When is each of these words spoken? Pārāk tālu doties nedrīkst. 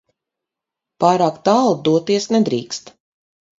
Pārāk 1.03 1.37
tālu 1.49 1.77
doties 1.91 2.29
nedrīkst. 2.37 2.93